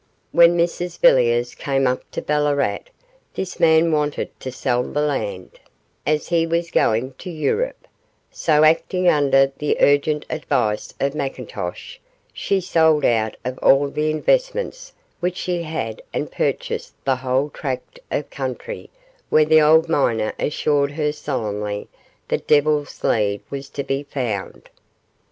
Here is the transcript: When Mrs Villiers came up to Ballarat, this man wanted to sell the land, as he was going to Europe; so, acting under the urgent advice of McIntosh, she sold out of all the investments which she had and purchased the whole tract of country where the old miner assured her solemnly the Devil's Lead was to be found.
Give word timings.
When 0.31 0.57
Mrs 0.57 0.97
Villiers 0.99 1.53
came 1.53 1.85
up 1.85 2.09
to 2.09 2.23
Ballarat, 2.23 2.85
this 3.35 3.59
man 3.59 3.91
wanted 3.91 4.31
to 4.39 4.51
sell 4.51 4.81
the 4.81 4.99
land, 4.99 5.59
as 6.07 6.29
he 6.29 6.47
was 6.47 6.71
going 6.71 7.13
to 7.19 7.29
Europe; 7.29 7.87
so, 8.31 8.63
acting 8.63 9.07
under 9.07 9.51
the 9.59 9.77
urgent 9.79 10.25
advice 10.27 10.91
of 10.99 11.13
McIntosh, 11.13 11.99
she 12.33 12.59
sold 12.59 13.05
out 13.05 13.37
of 13.45 13.59
all 13.59 13.89
the 13.91 14.09
investments 14.09 14.91
which 15.19 15.37
she 15.37 15.61
had 15.61 16.01
and 16.11 16.31
purchased 16.31 16.95
the 17.05 17.17
whole 17.17 17.51
tract 17.51 17.99
of 18.09 18.27
country 18.31 18.89
where 19.29 19.45
the 19.45 19.61
old 19.61 19.87
miner 19.87 20.33
assured 20.39 20.93
her 20.93 21.11
solemnly 21.11 21.87
the 22.27 22.39
Devil's 22.39 23.03
Lead 23.03 23.41
was 23.51 23.69
to 23.69 23.83
be 23.83 24.01
found. 24.01 24.67